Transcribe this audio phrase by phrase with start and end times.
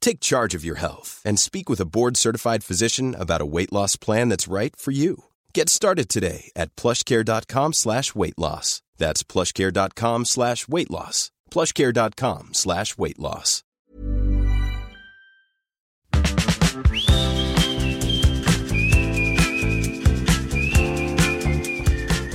[0.00, 3.96] Take charge of your health and speak with a board-certified physician about a weight loss
[3.96, 5.24] plan that's right for you.
[5.54, 8.82] Get started today at plushcare.com slash weight loss.
[8.98, 11.30] That's plushcare.com slash weight loss.
[11.50, 13.62] plushcare.com slash weight loss.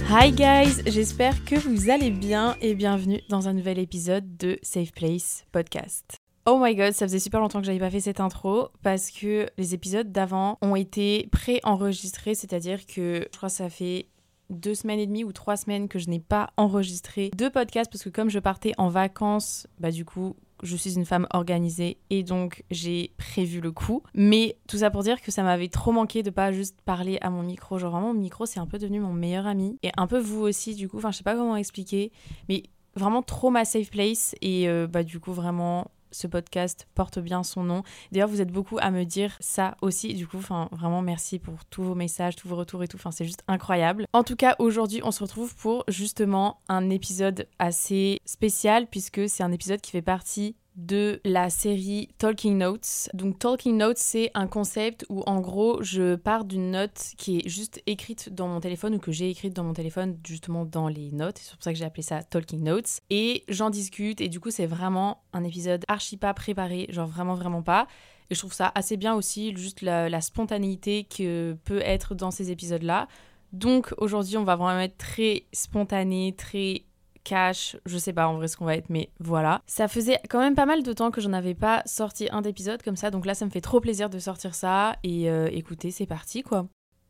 [0.08, 4.94] Hi guys, j'espère que vous allez bien et bienvenue dans un nouvel épisode de Safe
[4.94, 6.22] Place Podcast.
[6.48, 9.48] Oh my god, ça faisait super longtemps que j'avais pas fait cette intro parce que
[9.58, 14.10] les épisodes d'avant ont été pré-enregistrés, c'est-à-dire que je crois que ça fait
[14.52, 18.04] deux semaines et demie ou trois semaines que je n'ai pas enregistré de podcast parce
[18.04, 22.22] que comme je partais en vacances, bah du coup je suis une femme organisée et
[22.22, 24.04] donc j'ai prévu le coup.
[24.14, 27.32] Mais tout ça pour dire que ça m'avait trop manqué de pas juste parler à
[27.32, 27.80] mon micro.
[27.80, 30.42] Genre vraiment, mon micro c'est un peu devenu mon meilleur ami et un peu vous
[30.42, 30.98] aussi du coup.
[30.98, 32.12] Enfin je sais pas comment expliquer,
[32.50, 32.62] mais
[32.96, 37.44] vraiment trop ma safe place et euh, bah du coup vraiment ce podcast porte bien
[37.44, 37.84] son nom.
[38.12, 40.14] D'ailleurs, vous êtes beaucoup à me dire ça aussi.
[40.14, 42.98] Du coup, enfin, vraiment merci pour tous vos messages, tous vos retours et tout.
[42.98, 44.06] Enfin, c'est juste incroyable.
[44.14, 49.44] En tout cas, aujourd'hui, on se retrouve pour justement un épisode assez spécial puisque c'est
[49.44, 53.10] un épisode qui fait partie de la série Talking Notes.
[53.14, 57.48] Donc Talking Notes, c'est un concept où en gros, je pars d'une note qui est
[57.48, 61.12] juste écrite dans mon téléphone ou que j'ai écrite dans mon téléphone justement dans les
[61.12, 61.40] notes.
[61.40, 63.00] C'est pour ça que j'ai appelé ça Talking Notes.
[63.10, 67.36] Et j'en discute et du coup, c'est vraiment un épisode archi pas préparé, genre vraiment
[67.36, 67.88] vraiment pas.
[68.30, 72.52] Et je trouve ça assez bien aussi, juste la, spontanéité que peut être dans ces
[72.52, 73.08] épisodes-là.
[73.54, 76.84] Donc aujourd'hui, on va vraiment être très spontané, très
[77.26, 79.62] cash, je sais pas en vrai ce qu'on va être, mais voilà.
[79.68, 82.82] Ça faisait quand même pas mal de temps que j'en avais pas sorti un d'épisode
[82.82, 85.92] comme ça, donc là ça me fait trop plaisir de sortir ça et euh, écoutez,
[85.92, 86.68] c'est parti quoi.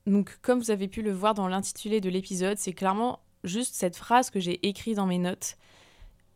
[0.07, 3.95] Donc comme vous avez pu le voir dans l'intitulé de l'épisode, c'est clairement juste cette
[3.95, 5.57] phrase que j'ai écrite dans mes notes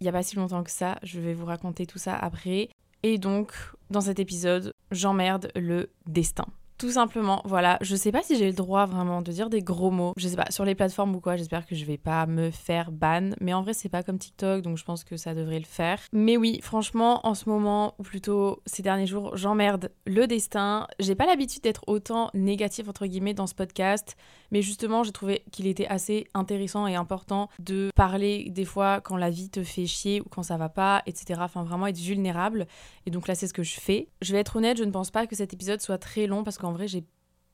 [0.02, 2.70] il y a pas si longtemps que ça, je vais vous raconter tout ça après.
[3.04, 3.54] Et donc,
[3.90, 6.46] dans cet épisode, j'emmerde le destin.
[6.80, 7.78] Tout simplement, voilà.
[7.82, 10.14] Je sais pas si j'ai le droit vraiment de dire des gros mots.
[10.16, 12.94] Je sais pas, sur les plateformes ou quoi, j'espère que je vais pas me faire
[12.94, 13.32] ban.
[13.42, 16.00] Mais en vrai, c'est pas comme TikTok, donc je pense que ça devrait le faire.
[16.14, 20.88] Mais oui, franchement, en ce moment, ou plutôt ces derniers jours, j'emmerde le destin.
[21.00, 24.16] J'ai pas l'habitude d'être autant négatif, entre guillemets, dans ce podcast.
[24.52, 29.18] Mais justement, j'ai trouvé qu'il était assez intéressant et important de parler des fois quand
[29.18, 31.42] la vie te fait chier ou quand ça va pas, etc.
[31.44, 32.68] Enfin, vraiment être vulnérable.
[33.06, 34.08] Et donc là, c'est ce que je fais.
[34.22, 36.58] Je vais être honnête, je ne pense pas que cet épisode soit très long parce
[36.58, 37.06] qu'en vrai, j'ai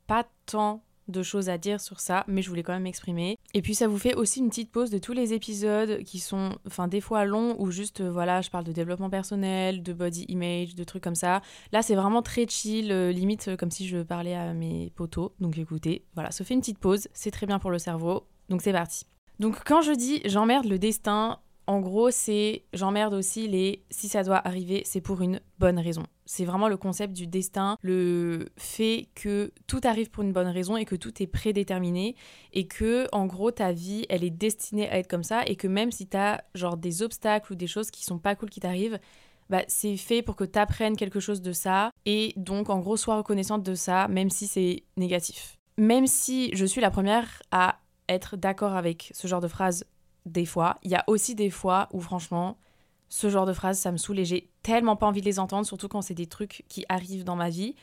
[0.08, 3.38] pas tant de choses à dire sur ça, mais je voulais quand même m'exprimer.
[3.54, 6.58] Et puis ça vous fait aussi une petite pause de tous les épisodes qui sont,
[6.66, 10.26] enfin des fois longs ou juste, euh, voilà, je parle de développement personnel, de body
[10.30, 11.42] image, de trucs comme ça.
[11.72, 15.32] Là c'est vraiment très chill, euh, limite euh, comme si je parlais à mes potos.
[15.40, 18.28] Donc écoutez, voilà, ça fait une petite pause, c'est très bien pour le cerveau.
[18.50, 19.06] Donc c'est parti.
[19.40, 24.24] Donc quand je dis j'emmerde le destin, en gros, c'est j'emmerde aussi les si ça
[24.24, 26.04] doit arriver, c'est pour une bonne raison.
[26.26, 30.76] C'est vraiment le concept du destin, le fait que tout arrive pour une bonne raison
[30.76, 32.16] et que tout est prédéterminé
[32.54, 35.68] et que en gros ta vie, elle est destinée à être comme ça et que
[35.68, 38.60] même si tu as genre des obstacles ou des choses qui sont pas cool qui
[38.60, 39.00] t'arrivent,
[39.50, 42.98] bah, c'est fait pour que tu apprennes quelque chose de ça et donc en gros
[42.98, 45.58] sois reconnaissante de ça même si c'est négatif.
[45.78, 47.80] Même si je suis la première à
[48.10, 49.86] être d'accord avec ce genre de phrase
[50.26, 52.58] des fois, il y a aussi des fois où franchement
[53.10, 55.66] ce genre de phrase ça me saoule et j'ai tellement pas envie de les entendre
[55.66, 57.76] surtout quand c'est des trucs qui arrivent dans ma vie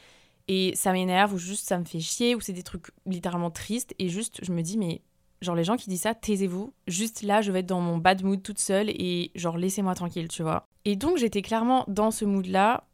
[0.48, 3.94] et ça m'énerve ou juste ça me fait chier ou c'est des trucs littéralement tristes
[3.98, 5.02] et juste je me dis mais
[5.42, 6.72] Genre les gens qui disent ça, taisez-vous.
[6.86, 10.28] Juste là, je vais être dans mon bad mood toute seule et genre laissez-moi tranquille,
[10.28, 10.69] tu vois.
[10.84, 12.84] Et donc j'étais clairement dans ce mood-là.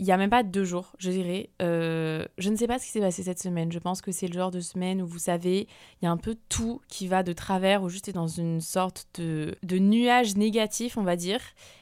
[0.00, 1.50] Il y a même pas deux jours, je dirais.
[1.60, 3.72] Euh, je ne sais pas ce qui s'est passé cette semaine.
[3.72, 5.66] Je pense que c'est le genre de semaine où vous savez,
[6.00, 9.08] il y a un peu tout qui va de travers, ou juste dans une sorte
[9.14, 11.40] de, nuage négatif, on va dire.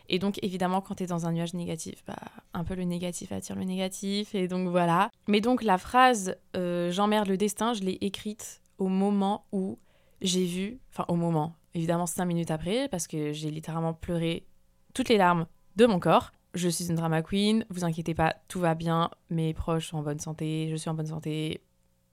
[0.09, 2.17] Et donc évidemment, quand tu es dans un nuage négatif, bah,
[2.55, 4.35] un peu le négatif attire le négatif.
[4.35, 5.11] Et donc voilà.
[5.29, 9.79] Mais donc la phrase euh, J'emmerde le destin, je l'ai écrite au moment où
[10.23, 14.47] j'ai vu, enfin au moment, évidemment cinq minutes après, parce que j'ai littéralement pleuré
[14.95, 15.47] toutes les larmes
[15.77, 16.33] de mon corps.
[16.57, 20.03] Je suis une drama queen, vous inquiétez pas, tout va bien, mes proches sont en
[20.03, 21.61] bonne santé, je suis en bonne santé,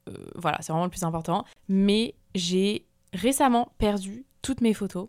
[0.10, 1.46] euh, voilà, c'est vraiment le plus important.
[1.70, 5.08] Mais j'ai récemment perdu toutes mes photos,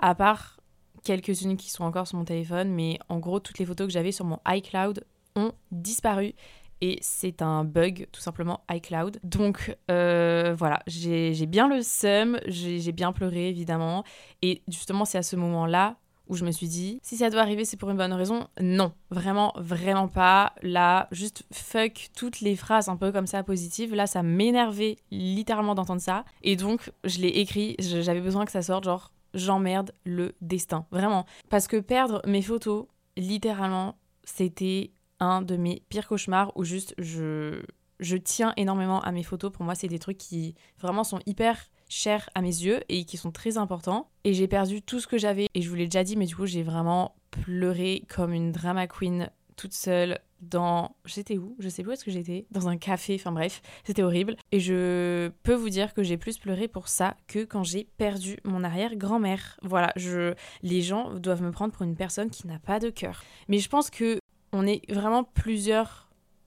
[0.00, 0.58] à part
[1.04, 4.10] quelques-unes qui sont encore sur mon téléphone, mais en gros, toutes les photos que j'avais
[4.10, 5.04] sur mon iCloud
[5.36, 6.34] ont disparu
[6.80, 9.20] et c'est un bug tout simplement iCloud.
[9.22, 14.04] Donc euh, voilà, j'ai bien le seum, j'ai bien pleuré évidemment.
[14.42, 15.96] Et justement, c'est à ce moment-là
[16.28, 18.46] où je me suis dit, si ça doit arriver, c'est pour une bonne raison.
[18.60, 20.54] Non, vraiment, vraiment pas.
[20.62, 23.94] Là, juste fuck toutes les phrases un peu comme ça positives.
[23.94, 26.24] Là, ça m'énervait littéralement d'entendre ça.
[26.42, 30.86] Et donc, je l'ai écrit, j'avais besoin que ça sorte, genre, j'emmerde le destin.
[30.90, 31.26] Vraiment.
[31.50, 32.86] Parce que perdre mes photos,
[33.16, 37.62] littéralement, c'était un de mes pires cauchemars où juste je,
[38.00, 39.52] je tiens énormément à mes photos.
[39.52, 41.58] Pour moi, c'est des trucs qui vraiment sont hyper
[41.94, 44.10] chers à mes yeux et qui sont très importants.
[44.24, 45.46] Et j'ai perdu tout ce que j'avais.
[45.54, 48.86] Et je vous l'ai déjà dit, mais du coup, j'ai vraiment pleuré comme une drama
[48.86, 51.56] queen toute seule dans j'étais où?
[51.58, 52.46] Je sais plus où est-ce que j'étais.
[52.50, 54.36] Dans un café enfin bref c'était horrible.
[54.52, 58.36] Et je peux vous dire que j'ai plus pleuré pour ça que quand j'ai perdu
[58.44, 62.58] mon arrière grand-mère voilà je les gens doivent me prendre pour une personne qui n'a
[62.58, 63.22] pas de cœur.
[63.48, 64.18] Mais je pense que
[64.52, 66.03] on est vraiment plusieurs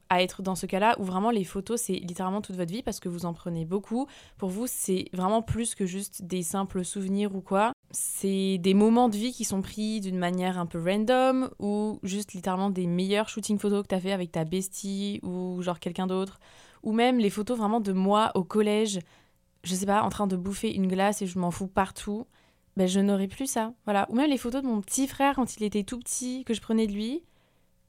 [0.10, 3.00] à être dans ce cas-là où vraiment les photos c'est littéralement toute votre vie parce
[3.00, 4.08] que vous en prenez beaucoup.
[4.38, 7.72] Pour vous c'est vraiment plus que juste des simples souvenirs ou quoi.
[7.92, 12.34] C'est des moments de vie qui sont pris d'une manière un peu random ou juste
[12.34, 16.40] littéralement des meilleurs shootings photos que t'as fait avec ta bestie ou genre quelqu'un d'autre.
[16.84, 19.00] Ou même les photos vraiment de moi au collège,
[19.64, 22.28] je sais pas, en train de bouffer une glace et je m'en fous partout.
[22.76, 23.74] Ben, je n'aurais plus ça.
[23.86, 24.06] Voilà.
[24.10, 26.62] Ou même les photos de mon petit frère quand il était tout petit, que je
[26.62, 27.24] prenais de lui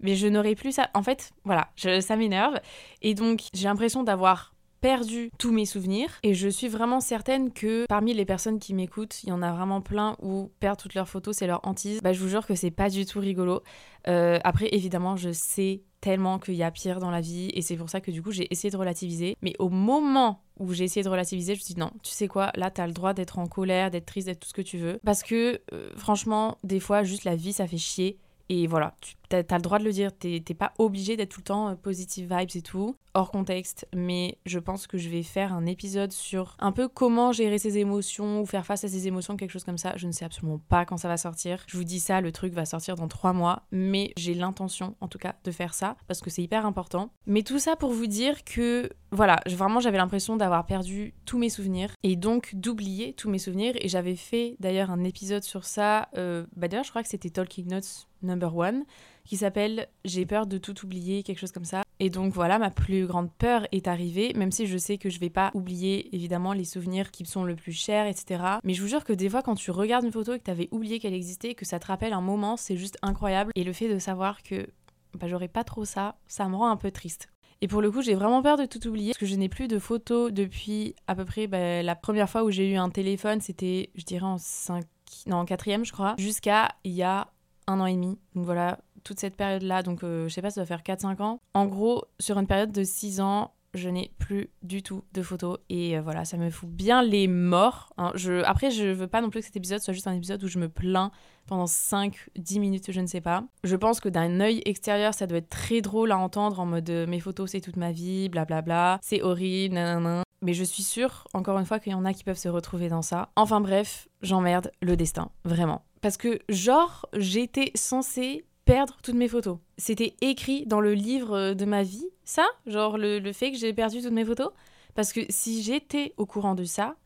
[0.01, 0.91] mais je n'aurais plus ça.
[0.95, 2.59] En fait, voilà, ça m'énerve.
[3.03, 7.87] Et donc, j'ai l'impression d'avoir perdu tous mes souvenirs et je suis vraiment certaine que
[7.89, 11.09] parmi les personnes qui m'écoutent, il y en a vraiment plein où perdre toutes leurs
[11.09, 12.01] photos, c'est leur hantise.
[12.01, 13.63] Bah, je vous jure que c'est pas du tout rigolo.
[14.07, 17.77] Euh, après, évidemment, je sais tellement qu'il y a pire dans la vie et c'est
[17.77, 19.37] pour ça que du coup j'ai essayé de relativiser.
[19.43, 22.29] Mais au moment où j'ai essayé de relativiser, je me suis dit non, tu sais
[22.29, 24.79] quoi, là t'as le droit d'être en colère, d'être triste, d'être tout ce que tu
[24.79, 25.01] veux.
[25.05, 28.19] Parce que euh, franchement, des fois, juste la vie ça fait chier
[28.49, 31.45] et voilà, tu as, le droit de le dire, t'es pas obligé d'être tout le
[31.45, 35.53] temps euh, positive vibes et tout, hors contexte, mais je pense que je vais faire
[35.53, 39.37] un épisode sur un peu comment gérer ses émotions ou faire face à ses émotions,
[39.37, 39.93] quelque chose comme ça.
[39.97, 41.65] Je ne sais absolument pas quand ça va sortir.
[41.67, 45.09] Je vous dis ça, le truc va sortir dans trois mois, mais j'ai l'intention en
[45.09, 47.11] tout cas de faire ça parce que c'est hyper important.
[47.27, 51.49] Mais tout ça pour vous dire que voilà, vraiment j'avais l'impression d'avoir perdu tous mes
[51.49, 53.75] souvenirs et donc d'oublier tous mes souvenirs.
[53.81, 56.09] Et j'avais fait d'ailleurs un épisode sur ça.
[56.17, 58.85] Euh, bah d'ailleurs, je crois que c'était Talking Notes number one
[59.29, 61.83] qui s'appelle J'ai peur de tout oublier, quelque chose comme ça.
[62.01, 65.21] Et donc voilà, ma plus grande peur est arrivée, même si je sais que je
[65.21, 68.43] vais pas oublier évidemment les souvenirs qui me sont le plus chers, etc.
[68.65, 70.51] Mais je vous jure que des fois, quand tu regardes une photo et que tu
[70.51, 73.53] avais oublié qu'elle existait, que ça te rappelle un moment, c'est juste incroyable.
[73.55, 74.67] Et le fait de savoir que
[75.15, 77.29] bah, j'aurais pas trop ça, ça me rend un peu triste.
[77.61, 79.69] Et pour le coup, j'ai vraiment peur de tout oublier parce que je n'ai plus
[79.69, 83.41] de photos depuis à peu près bah, la première fois où j'ai eu un téléphone,
[83.41, 84.85] c'était, je dirais, en 5
[85.27, 87.29] non, en quatrième, je crois, jusqu'à il y a
[87.67, 88.19] un an et demi.
[88.35, 91.41] Donc voilà, toute cette période-là, donc euh, je sais pas, ça doit faire 4-5 ans.
[91.55, 95.59] En gros, sur une période de 6 ans, je n'ai plus du tout de photos
[95.69, 97.91] et euh, voilà, ça me fout bien les morts.
[97.97, 98.13] Hein.
[98.15, 98.43] Je...
[98.45, 100.59] Après, je veux pas non plus que cet épisode soit juste un épisode où je
[100.59, 101.11] me plains
[101.47, 103.45] pendant 5-10 minutes, je ne sais pas.
[103.65, 106.91] Je pense que d'un œil extérieur, ça doit être très drôle à entendre en mode
[106.91, 110.23] euh, mes photos, c'est toute ma vie, blablabla, c'est horrible, nanana.
[110.43, 112.89] Mais je suis sûre, encore une fois, qu'il y en a qui peuvent se retrouver
[112.89, 113.31] dans ça.
[113.35, 115.85] Enfin bref, j'emmerde le destin, vraiment.
[116.01, 119.59] Parce que, genre, j'étais censée perdre toutes mes photos.
[119.79, 124.03] C'était écrit dans le livre de ma vie, ça Genre le, fait que j'ai perdu
[124.03, 124.51] toutes mes photos
[124.95, 126.97] Parce que si j'étais au courant de ça,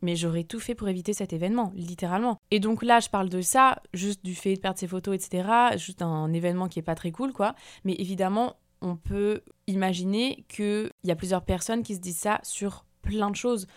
[0.00, 2.38] mais j'aurais tout fait pour éviter cet événement, littéralement.
[2.50, 5.76] Et donc là, je parle de ça, juste du fait de perdre ses photos, etc.
[5.76, 7.54] Juste un événement qui est pas très cool, quoi.
[7.84, 12.84] Mais évidemment, on peut imaginer qu'il y a plusieurs personnes qui se disent ça sur
[13.00, 13.68] plein de choses.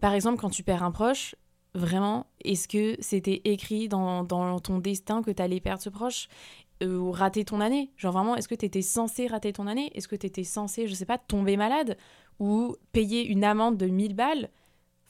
[0.00, 1.36] Par exemple, quand tu perds un proche,
[1.72, 6.26] vraiment, est-ce que c'était écrit dans, ton destin que tu allais perdre ce proche?
[6.26, 9.90] euh, ou rater ton année Genre vraiment, est-ce que tu étais censé rater ton année?
[9.94, 11.96] Est-ce que tu étais censé, je sais pas, tomber malade?
[12.38, 14.50] Ou payer une amende de 1000 balles?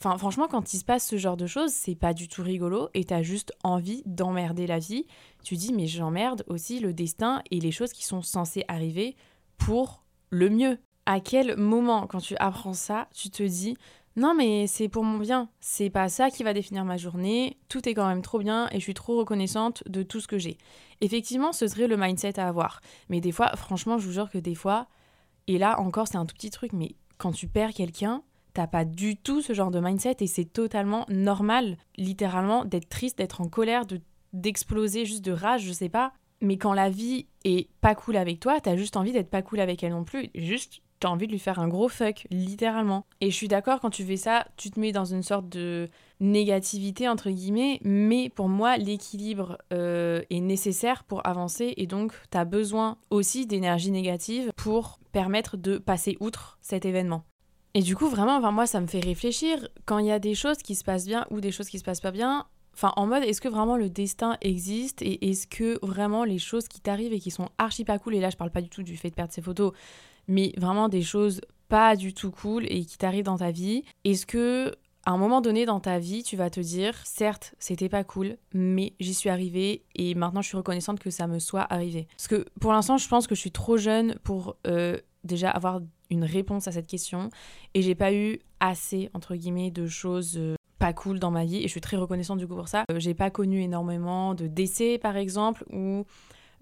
[0.02, 2.88] Enfin, franchement, quand il se passe ce genre de choses, c'est pas du tout rigolo
[2.94, 5.06] et t'as juste envie d'emmerder la vie.
[5.44, 9.14] Tu dis, mais j'emmerde aussi le destin et les choses qui sont censées arriver
[9.58, 10.78] pour le mieux.
[11.04, 13.76] À quel moment, quand tu apprends ça, tu te dis,
[14.16, 17.88] non, mais c'est pour mon bien, c'est pas ça qui va définir ma journée, tout
[17.88, 20.58] est quand même trop bien et je suis trop reconnaissante de tout ce que j'ai.
[21.00, 22.80] Effectivement, ce serait le mindset à avoir.
[23.08, 24.88] Mais des fois, franchement, je vous jure que des fois,
[25.46, 28.84] et là encore, c'est un tout petit truc, mais quand tu perds quelqu'un, t'as pas
[28.84, 33.48] du tout ce genre de mindset et c'est totalement normal, littéralement, d'être triste, d'être en
[33.48, 34.00] colère, de
[34.32, 36.12] d'exploser juste de rage, je sais pas.
[36.40, 39.60] Mais quand la vie est pas cool avec toi, t'as juste envie d'être pas cool
[39.60, 40.30] avec elle non plus.
[40.34, 43.06] Juste, t'as envie de lui faire un gros fuck, littéralement.
[43.20, 45.88] Et je suis d'accord, quand tu fais ça, tu te mets dans une sorte de
[46.20, 47.80] négativité, entre guillemets.
[47.82, 51.74] Mais pour moi, l'équilibre euh, est nécessaire pour avancer.
[51.78, 57.24] Et donc, t'as besoin aussi d'énergie négative pour permettre de passer outre cet événement.
[57.74, 59.68] Et du coup, vraiment, enfin, moi, ça me fait réfléchir.
[59.86, 61.84] Quand il y a des choses qui se passent bien ou des choses qui se
[61.84, 62.46] passent pas bien,
[62.80, 66.66] enfin, en mode, est-ce que vraiment le destin existe et est-ce que vraiment les choses
[66.66, 68.82] qui t'arrivent et qui sont archi pas cool, et là, je parle pas du tout
[68.82, 69.72] du fait de perdre ses photos,
[70.28, 74.24] mais vraiment des choses pas du tout cool et qui t'arrivent dans ta vie, est-ce
[74.24, 74.74] que
[75.06, 78.36] à un moment donné dans ta vie, tu vas te dire, certes, c'était pas cool,
[78.52, 82.06] mais j'y suis arrivée et maintenant je suis reconnaissante que ça me soit arrivé?
[82.16, 85.80] Parce que pour l'instant, je pense que je suis trop jeune pour euh, déjà avoir
[86.10, 87.30] une réponse à cette question
[87.74, 91.58] et j'ai pas eu assez entre guillemets de choses euh, pas cool dans ma vie
[91.58, 92.84] et je suis très reconnaissante du coup pour ça.
[92.90, 96.06] Euh, j'ai pas connu énormément de décès par exemple ou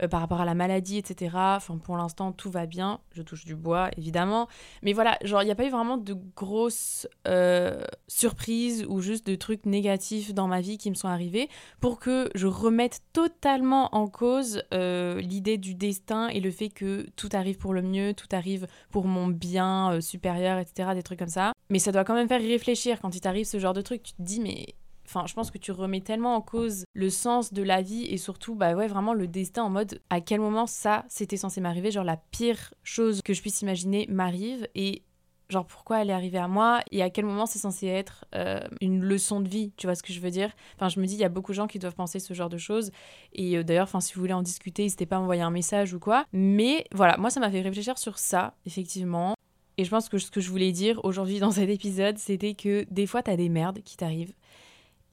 [0.03, 1.31] euh, par rapport à la maladie, etc.
[1.35, 3.01] Enfin, pour l'instant, tout va bien.
[3.13, 4.49] Je touche du bois, évidemment.
[4.83, 9.25] Mais voilà, genre, il n'y a pas eu vraiment de grosses euh, surprises ou juste
[9.27, 11.49] de trucs négatifs dans ma vie qui me sont arrivés
[11.81, 17.29] pour que je remette totalement en cause l'idée du destin et le fait que tout
[17.33, 20.91] arrive pour le mieux, tout arrive pour mon bien supérieur, etc.
[20.95, 21.53] Des trucs comme ça.
[21.71, 24.03] Mais ça doit quand même faire réfléchir quand il t'arrive ce genre de truc.
[24.03, 24.75] Tu te dis, mais
[25.09, 28.19] Enfin, je pense que tu remets tellement en cause le sens de la vie et
[28.19, 31.91] surtout, bah ouais, vraiment le destin en mode à quel moment ça c'était censé m'arriver?
[31.91, 35.01] Genre la pire chose que je puisse imaginer m'arrive et
[35.49, 38.61] genre pourquoi elle est arrivée à moi et à quel moment c'est censé être euh,
[38.83, 40.51] une leçon de vie, tu vois ce que je veux dire?
[40.77, 42.51] Enfin, je me dis, il y a beaucoup de gens qui doivent penser ce genre
[42.51, 42.91] de choses
[43.33, 45.95] et euh, d'ailleurs, enfin, si vous voulez en discuter, n'hésitez pas à m'envoyer un message
[45.95, 46.27] ou quoi.
[46.35, 49.38] Mais voilà, moi ça m'a fait réfléchir sur ça, effectivement.
[49.79, 52.85] Et je pense que ce que je voulais dire aujourd'hui dans cet épisode, c'était que
[52.91, 54.35] des fois, t'as des merdes qui t'arrivent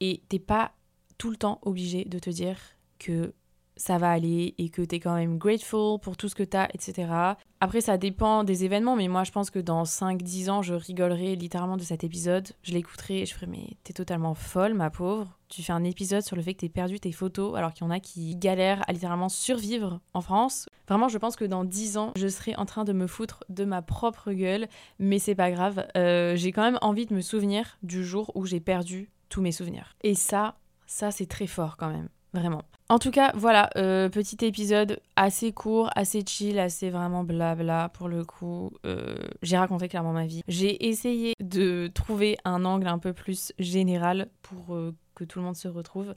[0.00, 0.72] et t'es pas
[1.18, 2.58] tout le temps obligé de te dire
[2.98, 3.32] que
[3.76, 7.08] ça va aller et que t'es quand même grateful pour tout ce que t'as, etc.
[7.60, 11.36] Après, ça dépend des événements, mais moi, je pense que dans 5-10 ans, je rigolerai
[11.36, 12.48] littéralement de cet épisode.
[12.62, 15.38] Je l'écouterai et je ferai, mais t'es totalement folle, ma pauvre.
[15.48, 17.86] Tu fais un épisode sur le fait que t'es perdu tes photos, alors qu'il y
[17.86, 20.68] en a qui galèrent à littéralement survivre en France.
[20.88, 23.64] Vraiment, je pense que dans 10 ans, je serai en train de me foutre de
[23.64, 24.68] ma propre gueule,
[24.98, 25.86] mais c'est pas grave.
[25.96, 29.52] Euh, j'ai quand même envie de me souvenir du jour où j'ai perdu tous mes
[29.52, 29.94] souvenirs.
[30.02, 30.56] Et ça,
[30.86, 32.08] ça c'est très fort quand même,
[32.88, 38.08] En tout cas, voilà, euh, petit épisode assez court, assez chill, assez vraiment blabla pour
[38.08, 38.70] le coup.
[38.84, 40.42] Euh, j'ai raconté clairement ma vie.
[40.46, 45.44] J'ai essayé de trouver un angle un peu plus général pour euh, que tout le
[45.44, 46.14] monde se retrouve.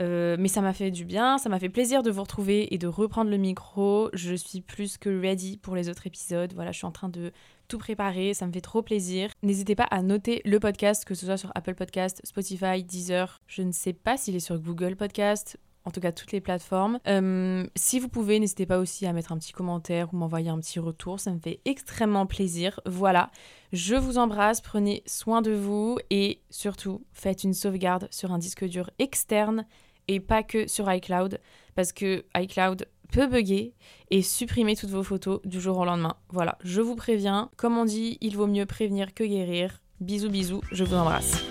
[0.00, 2.86] Mais ça m'a fait du bien, ça m'a fait plaisir de vous retrouver et de
[2.86, 4.10] reprendre le micro.
[4.12, 6.52] Je suis plus que ready pour les autres épisodes.
[6.54, 7.32] Voilà, je suis en train de
[7.68, 9.30] tout préparé, ça me fait trop plaisir.
[9.42, 13.40] N'hésitez pas à noter le podcast, que ce soit sur Apple Podcast, Spotify, Deezer.
[13.46, 16.98] Je ne sais pas s'il est sur Google Podcast, en tout cas toutes les plateformes.
[17.06, 20.58] Euh, si vous pouvez, n'hésitez pas aussi à mettre un petit commentaire ou m'envoyer un
[20.58, 22.80] petit retour, ça me fait extrêmement plaisir.
[22.86, 23.30] Voilà,
[23.72, 28.64] je vous embrasse, prenez soin de vous et surtout faites une sauvegarde sur un disque
[28.64, 29.66] dur externe
[30.08, 31.40] et pas que sur iCloud
[31.74, 33.74] parce que iCloud peut bugger
[34.10, 36.16] et supprimer toutes vos photos du jour au lendemain.
[36.30, 39.80] Voilà, je vous préviens, comme on dit, il vaut mieux prévenir que guérir.
[40.00, 41.42] Bisous bisous, je vous embrasse.